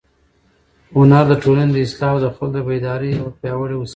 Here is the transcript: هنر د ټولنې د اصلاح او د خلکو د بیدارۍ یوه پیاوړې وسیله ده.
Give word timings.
هنر 0.95 1.23
د 1.31 1.33
ټولنې 1.43 1.71
د 1.73 1.77
اصلاح 1.85 2.09
او 2.13 2.17
د 2.23 2.27
خلکو 2.35 2.53
د 2.55 2.57
بیدارۍ 2.67 3.09
یوه 3.19 3.31
پیاوړې 3.41 3.75
وسیله 3.77 3.87
ده. 3.89 3.89